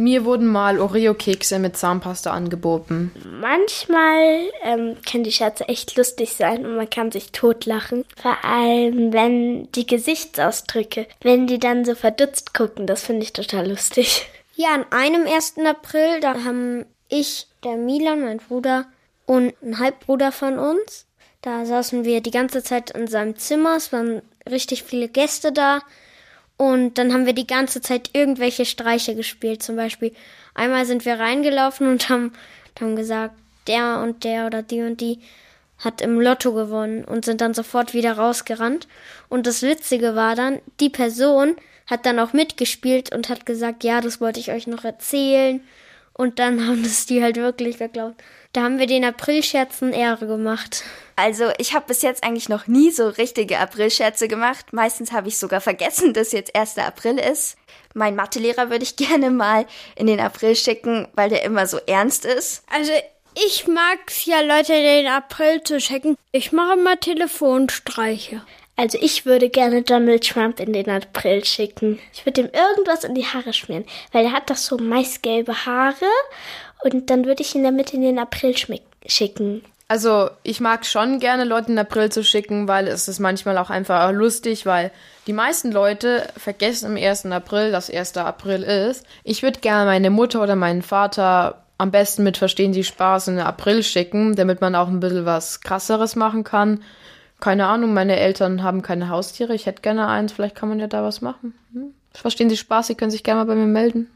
Mir 0.00 0.24
wurden 0.24 0.46
mal 0.46 0.78
Oreo-Kekse 0.78 1.58
mit 1.58 1.76
Zahnpasta 1.76 2.30
angeboten. 2.30 3.10
Manchmal 3.40 4.48
ähm, 4.62 4.96
können 5.04 5.24
die 5.24 5.32
Scherze 5.32 5.68
echt 5.68 5.96
lustig 5.96 6.34
sein 6.34 6.64
und 6.64 6.76
man 6.76 6.88
kann 6.88 7.10
sich 7.10 7.32
totlachen. 7.32 8.04
Vor 8.16 8.36
allem, 8.44 9.12
wenn 9.12 9.72
die 9.72 9.88
Gesichtsausdrücke, 9.88 11.08
wenn 11.20 11.48
die 11.48 11.58
dann 11.58 11.84
so 11.84 11.96
verdutzt 11.96 12.54
gucken, 12.54 12.86
das 12.86 13.02
finde 13.02 13.24
ich 13.24 13.32
total 13.32 13.68
lustig. 13.68 14.28
Ja, 14.54 14.68
an 14.74 14.86
einem 14.90 15.26
1. 15.26 15.54
April, 15.66 16.20
da 16.20 16.44
haben 16.44 16.84
ich, 17.08 17.48
der 17.64 17.76
Milan, 17.76 18.24
mein 18.24 18.38
Bruder 18.38 18.86
und 19.26 19.52
ein 19.62 19.80
Halbbruder 19.80 20.30
von 20.30 20.60
uns, 20.60 21.06
da 21.42 21.64
saßen 21.64 22.04
wir 22.04 22.20
die 22.20 22.30
ganze 22.30 22.62
Zeit 22.62 22.90
in 22.90 23.08
seinem 23.08 23.36
Zimmer. 23.36 23.76
Es 23.76 23.92
waren 23.92 24.22
richtig 24.48 24.84
viele 24.84 25.08
Gäste 25.08 25.50
da. 25.50 25.80
Und 26.58 26.98
dann 26.98 27.14
haben 27.14 27.24
wir 27.24 27.32
die 27.32 27.46
ganze 27.46 27.80
Zeit 27.80 28.10
irgendwelche 28.12 28.66
Streiche 28.66 29.14
gespielt. 29.14 29.62
Zum 29.62 29.76
Beispiel 29.76 30.12
einmal 30.54 30.84
sind 30.84 31.06
wir 31.06 31.18
reingelaufen 31.18 31.88
und 31.88 32.10
haben, 32.10 32.32
haben 32.78 32.96
gesagt, 32.96 33.34
der 33.68 34.00
und 34.02 34.24
der 34.24 34.46
oder 34.46 34.62
die 34.62 34.82
und 34.82 35.00
die 35.00 35.20
hat 35.78 36.00
im 36.00 36.20
Lotto 36.20 36.52
gewonnen 36.52 37.04
und 37.04 37.24
sind 37.24 37.40
dann 37.40 37.54
sofort 37.54 37.94
wieder 37.94 38.18
rausgerannt. 38.18 38.88
Und 39.28 39.46
das 39.46 39.62
Witzige 39.62 40.16
war 40.16 40.34
dann, 40.34 40.60
die 40.80 40.90
Person 40.90 41.54
hat 41.86 42.04
dann 42.04 42.18
auch 42.18 42.32
mitgespielt 42.32 43.14
und 43.14 43.28
hat 43.28 43.46
gesagt, 43.46 43.84
ja, 43.84 44.00
das 44.00 44.20
wollte 44.20 44.40
ich 44.40 44.50
euch 44.50 44.66
noch 44.66 44.84
erzählen. 44.84 45.60
Und 46.12 46.40
dann 46.40 46.66
haben 46.66 46.82
das 46.82 47.06
die 47.06 47.22
halt 47.22 47.36
wirklich 47.36 47.78
geglaubt. 47.78 48.20
Da 48.52 48.62
haben 48.62 48.78
wir 48.78 48.86
den 48.86 49.04
Aprilscherzen 49.04 49.92
Ehre 49.92 50.26
gemacht. 50.26 50.84
Also 51.16 51.50
ich 51.58 51.74
habe 51.74 51.86
bis 51.88 52.02
jetzt 52.02 52.24
eigentlich 52.24 52.48
noch 52.48 52.66
nie 52.66 52.90
so 52.90 53.08
richtige 53.08 53.58
Aprilscherze 53.58 54.28
gemacht. 54.28 54.72
Meistens 54.72 55.12
habe 55.12 55.28
ich 55.28 55.38
sogar 55.38 55.60
vergessen, 55.60 56.12
dass 56.14 56.32
jetzt 56.32 56.54
1. 56.56 56.78
April 56.78 57.18
ist. 57.18 57.56
Mein 57.94 58.16
Mathelehrer 58.16 58.70
würde 58.70 58.84
ich 58.84 58.96
gerne 58.96 59.30
mal 59.30 59.66
in 59.96 60.06
den 60.06 60.20
April 60.20 60.56
schicken, 60.56 61.08
weil 61.14 61.28
der 61.28 61.42
immer 61.42 61.66
so 61.66 61.78
ernst 61.86 62.24
ist. 62.24 62.62
Also 62.70 62.92
ich 63.34 63.68
mag's 63.68 64.24
ja, 64.24 64.40
Leute 64.40 64.72
den 64.72 65.06
April 65.06 65.62
zu 65.62 65.80
schicken. 65.80 66.16
Ich 66.32 66.50
mache 66.52 66.76
mal 66.76 66.96
Telefonstreiche. 66.96 68.42
Also 68.78 68.96
ich 69.00 69.26
würde 69.26 69.48
gerne 69.48 69.82
Donald 69.82 70.24
Trump 70.24 70.60
in 70.60 70.72
den 70.72 70.88
April 70.88 71.44
schicken. 71.44 71.98
Ich 72.14 72.24
würde 72.24 72.42
ihm 72.42 72.50
irgendwas 72.52 73.02
in 73.02 73.16
die 73.16 73.26
Haare 73.26 73.52
schmieren, 73.52 73.84
weil 74.12 74.24
er 74.24 74.32
hat 74.32 74.50
doch 74.50 74.56
so 74.56 74.78
maisgelbe 74.78 75.66
Haare 75.66 76.06
und 76.84 77.10
dann 77.10 77.24
würde 77.24 77.42
ich 77.42 77.56
ihn 77.56 77.64
damit 77.64 77.92
in 77.92 78.02
den 78.02 78.20
April 78.20 78.54
schicken. 79.04 79.62
Also 79.88 80.30
ich 80.44 80.60
mag 80.60 80.86
schon 80.86 81.18
gerne 81.18 81.42
Leute 81.42 81.72
in 81.72 81.78
April 81.78 82.12
zu 82.12 82.22
schicken, 82.22 82.68
weil 82.68 82.86
es 82.86 83.08
ist 83.08 83.18
manchmal 83.18 83.58
auch 83.58 83.70
einfach 83.70 84.12
lustig, 84.12 84.64
weil 84.64 84.92
die 85.26 85.32
meisten 85.32 85.72
Leute 85.72 86.28
vergessen 86.36 86.86
am 86.86 86.96
1. 86.96 87.26
April, 87.26 87.72
dass 87.72 87.90
1. 87.90 88.16
April 88.18 88.62
ist. 88.62 89.04
Ich 89.24 89.42
würde 89.42 89.58
gerne 89.58 89.86
meine 89.86 90.10
Mutter 90.10 90.40
oder 90.40 90.54
meinen 90.54 90.82
Vater 90.82 91.64
am 91.78 91.90
besten 91.90 92.22
mit 92.22 92.36
Verstehen 92.36 92.72
Sie 92.72 92.84
Spaß 92.84 93.26
in 93.26 93.36
den 93.38 93.46
April 93.46 93.82
schicken, 93.82 94.36
damit 94.36 94.60
man 94.60 94.76
auch 94.76 94.86
ein 94.86 95.00
bisschen 95.00 95.26
was 95.26 95.62
krasseres 95.62 96.14
machen 96.14 96.44
kann. 96.44 96.84
Keine 97.40 97.66
Ahnung, 97.66 97.94
meine 97.94 98.16
Eltern 98.16 98.62
haben 98.62 98.82
keine 98.82 99.08
Haustiere. 99.08 99.54
Ich 99.54 99.66
hätte 99.66 99.82
gerne 99.82 100.08
eins. 100.08 100.32
Vielleicht 100.32 100.56
kann 100.56 100.68
man 100.68 100.80
ja 100.80 100.88
da 100.88 101.02
was 101.02 101.20
machen. 101.20 101.54
Hm? 101.72 101.94
Verstehen 102.12 102.50
Sie 102.50 102.56
Spaß? 102.56 102.88
Sie 102.88 102.94
können 102.94 103.10
sich 103.10 103.22
gerne 103.22 103.40
mal 103.40 103.46
bei 103.46 103.54
mir 103.54 103.66
melden. 103.66 104.10